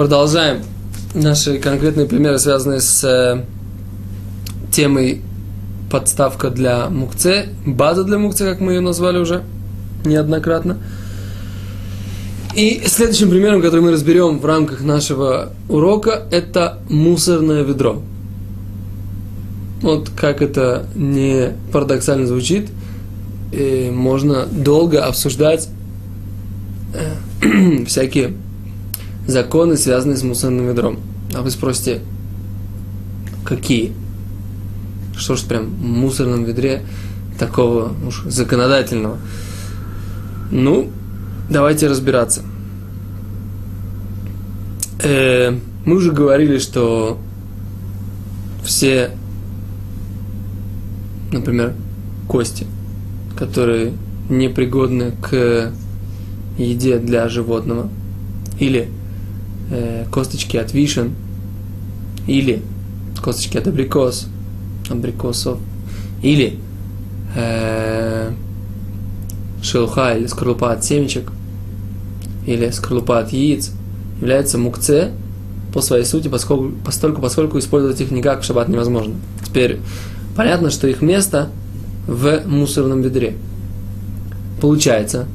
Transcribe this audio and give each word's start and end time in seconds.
продолжаем 0.00 0.62
наши 1.12 1.58
конкретные 1.58 2.06
примеры, 2.06 2.38
связанные 2.38 2.80
с 2.80 3.04
э, 3.04 3.44
темой 4.72 5.20
подставка 5.90 6.48
для 6.48 6.88
мукце, 6.88 7.48
база 7.66 8.04
для 8.04 8.16
мукце, 8.16 8.46
как 8.46 8.60
мы 8.60 8.72
ее 8.72 8.80
назвали 8.80 9.18
уже 9.18 9.42
неоднократно. 10.06 10.78
И 12.56 12.82
следующим 12.86 13.28
примером, 13.28 13.60
который 13.60 13.82
мы 13.82 13.90
разберем 13.90 14.38
в 14.38 14.46
рамках 14.46 14.80
нашего 14.80 15.50
урока, 15.68 16.22
это 16.30 16.78
мусорное 16.88 17.62
ведро. 17.62 18.00
Вот 19.82 20.08
как 20.16 20.40
это 20.40 20.86
не 20.94 21.52
парадоксально 21.74 22.26
звучит, 22.26 22.70
можно 23.92 24.46
долго 24.46 25.04
обсуждать 25.04 25.68
э, 26.94 27.84
всякие 27.86 28.32
законы, 29.30 29.76
связанные 29.76 30.16
с 30.16 30.22
мусорным 30.22 30.66
ведром. 30.68 30.98
А 31.34 31.42
вы 31.42 31.50
спросите, 31.50 32.00
какие? 33.44 33.92
Что 35.16 35.36
ж 35.36 35.42
прям 35.42 35.66
в 35.66 35.82
мусорном 35.82 36.44
ведре 36.44 36.82
такого 37.38 37.92
уж 38.06 38.22
законодательного? 38.24 39.18
Ну, 40.50 40.90
давайте 41.48 41.86
разбираться. 41.86 42.42
Э, 45.02 45.52
мы 45.84 45.96
уже 45.96 46.12
говорили, 46.12 46.58
что 46.58 47.18
все, 48.64 49.10
например, 51.32 51.74
кости, 52.28 52.66
которые 53.36 53.92
непригодны 54.28 55.12
к 55.22 55.72
еде 56.58 56.98
для 56.98 57.28
животного, 57.28 57.88
или 58.58 58.90
э, 59.70 60.04
косточки 60.10 60.56
от 60.56 60.72
вишен, 60.72 61.12
или 62.26 62.62
косточки 63.22 63.56
от 63.56 63.66
абрикос, 63.66 64.26
абрикосов, 64.88 65.58
или 66.22 66.58
э, 67.36 68.30
шелуха 69.62 70.16
или 70.16 70.26
скорлупа 70.26 70.72
от 70.72 70.84
семечек, 70.84 71.30
или 72.46 72.70
скорлупа 72.70 73.20
от 73.20 73.32
яиц, 73.32 73.72
является 74.20 74.58
мукце 74.58 75.10
по 75.72 75.80
своей 75.80 76.04
сути, 76.04 76.28
поскольку, 76.28 76.74
поскольку, 76.84 77.22
поскольку 77.22 77.58
использовать 77.58 78.00
их 78.00 78.10
никак 78.10 78.42
в 78.42 78.44
шаббат 78.44 78.68
невозможно. 78.68 79.14
Теперь 79.44 79.78
понятно, 80.36 80.70
что 80.70 80.88
их 80.88 81.00
место 81.00 81.50
в 82.06 82.42
мусорном 82.46 83.02
ведре. 83.02 83.36
Получается, 84.60 85.26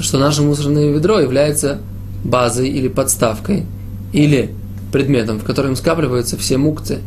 что 0.00 0.18
наше 0.18 0.42
мусорное 0.42 0.90
ведро 0.92 1.20
является 1.20 1.78
базой 2.24 2.68
или 2.68 2.88
подставкой, 2.88 3.64
или 4.12 4.54
предметом, 4.92 5.38
в 5.38 5.44
котором 5.44 5.76
скапливаются 5.76 6.36
все 6.36 6.58
мукцы. 6.58 7.00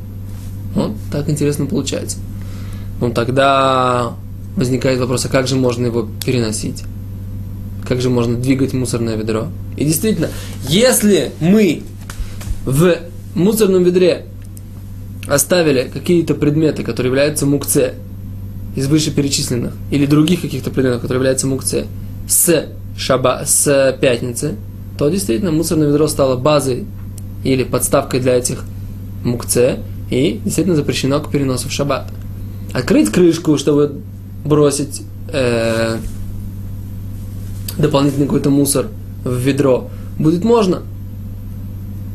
Вот 0.75 0.93
так 1.11 1.29
интересно 1.29 1.65
получается. 1.65 2.17
Ну 2.99 3.11
тогда 3.11 4.13
возникает 4.55 4.99
вопрос, 4.99 5.25
а 5.25 5.29
как 5.29 5.47
же 5.47 5.55
можно 5.55 5.87
его 5.87 6.07
переносить? 6.25 6.83
Как 7.87 8.01
же 8.01 8.09
можно 8.09 8.37
двигать 8.37 8.73
мусорное 8.73 9.15
ведро? 9.15 9.47
И 9.75 9.85
действительно, 9.85 10.29
если 10.67 11.31
мы 11.39 11.83
в 12.65 12.97
мусорном 13.33 13.83
ведре 13.83 14.25
оставили 15.27 15.89
какие-то 15.91 16.35
предметы, 16.35 16.83
которые 16.83 17.09
являются 17.09 17.45
мукце, 17.45 17.93
из 18.75 18.87
вышеперечисленных, 18.87 19.73
или 19.89 20.05
других 20.05 20.41
каких-то 20.41 20.69
предметов, 20.69 21.01
которые 21.01 21.19
являются 21.19 21.47
мукце, 21.47 21.87
с, 22.27 22.67
шаба, 22.95 23.43
с 23.45 23.97
пятницы, 23.99 24.55
то 25.01 25.09
действительно 25.09 25.51
мусорное 25.51 25.87
ведро 25.87 26.07
стало 26.07 26.35
базой 26.37 26.85
или 27.43 27.63
подставкой 27.63 28.19
для 28.19 28.35
этих 28.35 28.63
мукце, 29.23 29.79
и 30.11 30.39
действительно 30.45 30.75
запрещено 30.75 31.19
к 31.19 31.31
переносу 31.31 31.69
в 31.69 31.71
шаббат. 31.71 32.11
Открыть 32.71 33.09
крышку, 33.09 33.57
чтобы 33.57 33.95
бросить 34.45 35.01
э, 35.33 35.97
дополнительный 37.79 38.27
какой-то 38.27 38.51
мусор 38.51 38.89
в 39.23 39.35
ведро, 39.35 39.89
будет 40.19 40.43
можно. 40.43 40.83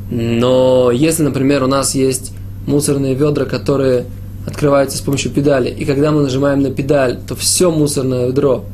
Но 0.08 0.92
если, 0.92 1.24
например, 1.24 1.64
у 1.64 1.66
нас 1.66 1.92
есть 1.96 2.34
мусорные 2.68 3.16
ведра, 3.16 3.46
которые 3.46 4.04
открываются 4.46 4.96
с 4.96 5.00
помощью 5.00 5.32
педали, 5.32 5.70
и 5.70 5.84
когда 5.84 6.12
мы 6.12 6.22
нажимаем 6.22 6.62
на 6.62 6.70
педаль, 6.70 7.18
то 7.26 7.34
все 7.34 7.72
мусорное 7.72 8.28
ведро 8.28 8.64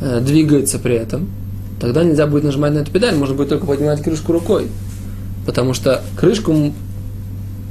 э, 0.00 0.20
двигается 0.20 0.78
при 0.78 0.94
этом, 0.94 1.28
тогда 1.80 2.04
нельзя 2.04 2.26
будет 2.26 2.44
нажимать 2.44 2.72
на 2.72 2.78
эту 2.78 2.90
педаль, 2.90 3.14
можно 3.14 3.34
будет 3.34 3.50
только 3.50 3.66
поднимать 3.66 4.02
крышку 4.02 4.32
рукой. 4.32 4.68
Потому 5.46 5.74
что 5.74 6.02
крышку 6.16 6.72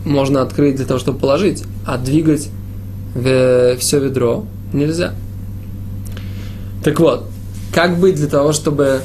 можно 0.06 0.42
открыть 0.42 0.78
для 0.78 0.86
того, 0.86 1.00
чтобы 1.00 1.20
положить, 1.20 1.64
а 1.86 1.98
двигать 1.98 2.50
все 3.14 4.00
ведро 4.00 4.46
нельзя. 4.74 5.14
Так 6.84 7.00
вот, 7.00 7.26
как 7.74 8.00
быть 8.00 8.16
для 8.16 8.28
того, 8.28 8.54
чтобы 8.54 9.02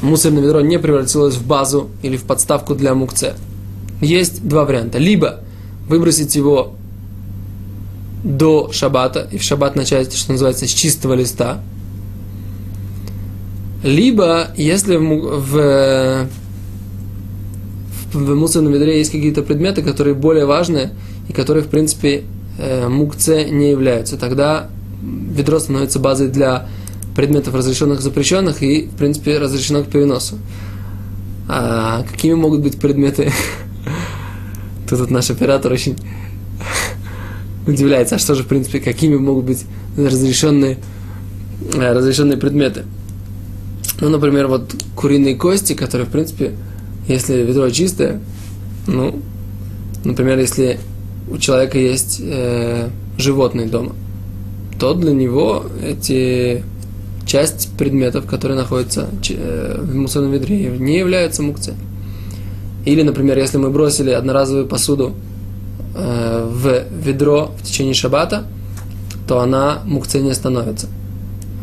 мусорное 0.00 0.42
ведро 0.42 0.60
не 0.60 0.78
превратилось 0.78 1.34
в 1.34 1.46
базу 1.46 1.90
или 2.02 2.16
в 2.16 2.22
подставку 2.22 2.74
для 2.74 2.94
мукце? 2.94 3.34
Есть 4.00 4.46
два 4.46 4.64
варианта. 4.64 4.98
Либо 4.98 5.40
выбросить 5.88 6.34
его 6.36 6.74
до 8.22 8.70
шабата, 8.72 9.28
и 9.32 9.38
в 9.38 9.42
шаббат 9.42 9.74
начать, 9.74 10.14
что 10.14 10.32
называется, 10.32 10.66
с 10.66 10.70
чистого 10.70 11.14
листа– 11.14 11.60
либо, 13.82 14.48
если 14.56 14.96
в, 14.96 15.40
в, 15.40 16.28
в 18.12 18.34
мусорном 18.34 18.72
ведре 18.72 18.98
есть 18.98 19.10
какие-то 19.10 19.42
предметы, 19.42 19.82
которые 19.82 20.14
более 20.14 20.46
важные, 20.46 20.92
и 21.28 21.32
которые, 21.32 21.64
в 21.64 21.68
принципе, 21.68 22.22
э, 22.58 22.88
мукце 22.88 23.44
не 23.50 23.70
являются, 23.70 24.16
тогда 24.16 24.68
ведро 25.02 25.58
становится 25.58 25.98
базой 25.98 26.28
для 26.28 26.68
предметов 27.16 27.54
разрешенных 27.54 28.00
и 28.00 28.02
запрещенных 28.02 28.62
и, 28.62 28.86
в 28.86 28.96
принципе, 28.96 29.38
разрешено 29.38 29.82
к 29.82 29.88
переносу. 29.88 30.38
А 31.48 32.04
какими 32.10 32.34
могут 32.34 32.60
быть 32.60 32.78
предметы? 32.78 33.32
Тут 34.88 35.00
вот 35.00 35.10
наш 35.10 35.30
оператор 35.30 35.72
очень 35.72 35.96
удивляется, 37.66 38.14
а 38.14 38.18
что 38.18 38.34
же, 38.34 38.44
в 38.44 38.46
принципе, 38.46 38.78
какими 38.78 39.16
могут 39.16 39.44
быть 39.44 39.64
разрешенные, 39.96 40.78
э, 41.74 41.92
разрешенные 41.92 42.38
предметы? 42.38 42.84
Ну, 44.02 44.08
например, 44.08 44.48
вот 44.48 44.74
куриные 44.96 45.36
кости, 45.36 45.74
которые, 45.74 46.08
в 46.08 46.10
принципе, 46.10 46.56
если 47.06 47.34
ведро 47.34 47.70
чистое, 47.70 48.18
ну, 48.88 49.20
например, 50.02 50.40
если 50.40 50.80
у 51.30 51.38
человека 51.38 51.78
есть 51.78 52.20
э, 52.20 52.88
животные 53.16 53.68
дома, 53.68 53.92
то 54.80 54.94
для 54.94 55.12
него 55.12 55.66
эти 55.80 56.64
часть 57.26 57.70
предметов, 57.78 58.26
которые 58.26 58.58
находятся 58.58 59.06
э, 59.30 59.78
в 59.80 59.94
мусорном 59.94 60.32
ведре, 60.32 60.66
не 60.66 60.98
являются 60.98 61.44
мукцией. 61.44 61.76
Или, 62.84 63.02
например, 63.02 63.38
если 63.38 63.58
мы 63.58 63.70
бросили 63.70 64.10
одноразовую 64.10 64.66
посуду 64.66 65.12
э, 65.94 66.50
в 66.50 66.86
ведро 67.06 67.52
в 67.56 67.62
течение 67.62 67.94
шаббата, 67.94 68.46
то 69.28 69.38
она 69.38 69.80
мукцией 69.84 70.24
не 70.24 70.34
становится. 70.34 70.88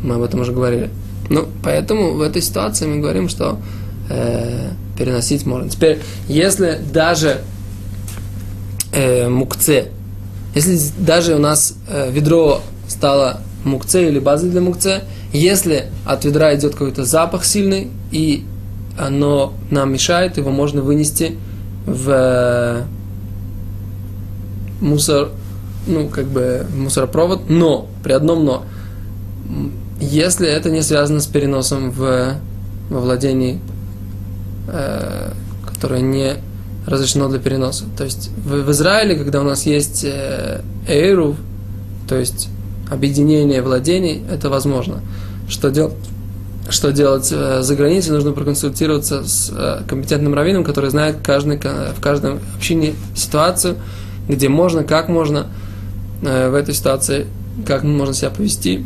Мы 0.01 0.16
об 0.16 0.21
этом 0.21 0.39
уже 0.39 0.53
говорили. 0.53 0.89
Ну, 1.29 1.47
поэтому 1.63 2.13
в 2.13 2.22
этой 2.22 2.41
ситуации 2.41 2.85
мы 2.88 3.00
говорим, 3.00 3.29
что 3.29 3.59
э, 4.09 4.72
переносить 4.97 5.45
можно. 5.45 5.69
Теперь, 5.69 6.00
если 6.28 6.79
даже 6.91 7.41
э, 8.92 9.30
мукце, 9.30 9.89
если 10.56 10.80
даже 10.98 11.36
у 11.36 11.39
нас 11.39 11.75
э, 11.88 12.12
ведро 12.12 12.62
стало 12.88 13.42
мукце 13.63 14.07
или 14.07 14.19
базой 14.19 14.50
для 14.50 14.62
мукце, 14.62 15.04
если 15.31 15.86
от 16.06 16.25
ведра 16.25 16.56
идет 16.56 16.74
какой-то 16.74 17.06
запах 17.06 17.45
сильный, 17.45 17.89
и 18.12 18.45
оно 18.98 19.54
нам 19.69 19.94
мешает, 19.94 20.38
его 20.38 20.50
можно 20.50 20.81
вынести 20.81 21.38
в 21.86 22.09
э, 22.09 22.83
мусор, 24.81 25.30
ну, 25.88 26.07
как 26.07 26.25
бы 26.25 26.65
мусоропровод, 26.75 27.50
но, 27.50 27.88
при 28.04 28.13
одном 28.13 28.44
но, 28.44 28.63
если 30.09 30.47
это 30.47 30.69
не 30.69 30.81
связано 30.81 31.19
с 31.19 31.27
переносом 31.27 31.91
в, 31.91 32.35
во 32.89 33.00
владении, 33.00 33.59
э, 34.67 35.31
которое 35.65 36.01
не 36.01 36.35
разрешено 36.85 37.29
для 37.29 37.39
переноса. 37.39 37.85
То 37.97 38.03
есть 38.03 38.29
в, 38.38 38.63
в 38.63 38.71
Израиле, 38.71 39.15
когда 39.15 39.41
у 39.41 39.44
нас 39.44 39.65
есть 39.65 40.03
э, 40.03 40.61
эйру, 40.88 41.35
то 42.07 42.17
есть 42.17 42.50
объединение 42.89 43.61
владений, 43.61 44.23
это 44.31 44.50
возможно. 44.50 45.01
Что, 45.47 45.69
дел, 45.69 45.94
что 46.69 46.91
делать 46.91 47.31
э, 47.31 47.61
за 47.61 47.75
границей, 47.75 48.11
нужно 48.11 48.31
проконсультироваться 48.31 49.23
с 49.23 49.51
э, 49.56 49.81
компетентным 49.88 50.33
раввином, 50.33 50.63
который 50.63 50.89
знает 50.89 51.17
каждый, 51.23 51.57
в 51.57 52.01
каждом 52.01 52.39
общине 52.56 52.95
ситуацию, 53.15 53.75
где 54.27 54.50
можно, 54.50 54.83
как 54.83 55.09
можно 55.09 55.47
э, 56.23 56.50
в 56.50 56.56
этой 56.56 56.73
ситуации, 56.73 57.27
как 57.65 57.83
можно 57.83 58.13
себя 58.13 58.31
повести, 58.31 58.85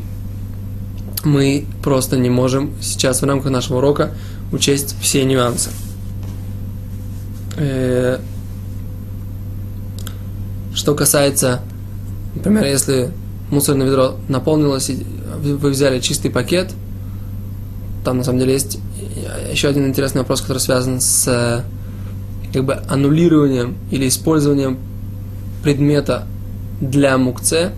мы 1.23 1.65
просто 1.81 2.17
не 2.17 2.29
можем 2.29 2.71
сейчас 2.81 3.21
в 3.21 3.25
рамках 3.25 3.51
нашего 3.51 3.77
урока 3.77 4.11
учесть 4.51 4.95
все 5.01 5.23
нюансы. 5.23 5.69
Э, 7.57 8.19
что 10.73 10.95
касается, 10.95 11.61
например, 12.35 12.65
если 12.65 13.11
мусорное 13.49 13.87
ведро 13.87 14.15
наполнилось, 14.27 14.89
и 14.89 15.05
вы 15.41 15.69
взяли 15.69 15.99
чистый 15.99 16.29
пакет, 16.29 16.73
там 18.03 18.17
на 18.17 18.23
самом 18.23 18.39
деле 18.39 18.53
есть 18.53 18.79
еще 19.51 19.67
один 19.67 19.87
интересный 19.87 20.21
вопрос, 20.21 20.41
который 20.41 20.57
связан 20.57 20.99
с 20.99 21.63
как 22.51 22.65
бы 22.65 22.73
аннулированием 22.73 23.75
или 23.91 24.07
использованием 24.07 24.77
предмета 25.63 26.25
для 26.81 27.17
мукце. 27.17 27.71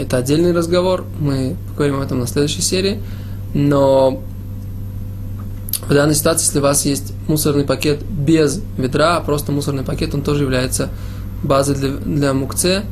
Это 0.00 0.16
отдельный 0.16 0.52
разговор, 0.52 1.04
мы 1.20 1.56
поговорим 1.68 1.96
об 1.96 2.02
этом 2.02 2.20
на 2.20 2.26
следующей 2.26 2.62
серии. 2.62 3.02
Но 3.52 4.22
в 5.86 5.92
данной 5.92 6.14
ситуации, 6.14 6.46
если 6.46 6.58
у 6.58 6.62
вас 6.62 6.86
есть 6.86 7.12
мусорный 7.28 7.64
пакет 7.64 8.02
без 8.02 8.62
ведра, 8.78 9.18
а 9.18 9.20
просто 9.20 9.52
мусорный 9.52 9.82
пакет, 9.82 10.14
он 10.14 10.22
тоже 10.22 10.44
является 10.44 10.88
базой 11.42 11.74
для, 11.74 11.90
для 11.90 12.32
мукце 12.32 12.84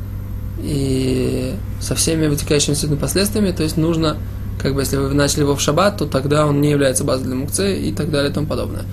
и 0.61 1.55
со 1.81 1.95
всеми 1.95 2.27
вытекающими 2.27 2.73
отсюда 2.73 2.95
последствиями. 2.95 3.51
То 3.53 3.63
есть 3.63 3.75
нужно, 3.75 4.17
как 4.61 4.75
бы, 4.75 4.81
если 4.81 4.97
вы 4.97 5.11
начали 5.15 5.41
его 5.41 5.55
в 5.55 5.61
шаббат, 5.61 5.97
то 5.97 6.05
тогда 6.05 6.45
он 6.45 6.61
не 6.61 6.69
является 6.69 7.03
базой 7.03 7.25
для 7.25 7.35
мукце 7.35 7.75
и 7.75 7.91
так 7.91 8.11
далее 8.11 8.29
и 8.29 8.33
тому 8.33 8.45
подобное. 8.45 8.83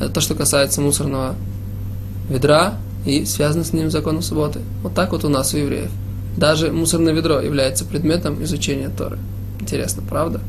Это 0.00 0.08
то, 0.08 0.20
что 0.22 0.34
касается 0.34 0.80
мусорного 0.80 1.34
ведра 2.30 2.76
и 3.04 3.26
связано 3.26 3.64
с 3.64 3.74
ним 3.74 3.90
законом 3.90 4.22
субботы. 4.22 4.60
Вот 4.82 4.94
так 4.94 5.12
вот 5.12 5.24
у 5.24 5.28
нас 5.28 5.52
у 5.52 5.58
евреев. 5.58 5.90
Даже 6.38 6.70
мусорное 6.70 7.12
ведро 7.12 7.40
является 7.40 7.84
предметом 7.84 8.40
изучения 8.44 8.88
Торы. 8.90 9.18
Интересно, 9.58 10.04
правда? 10.08 10.40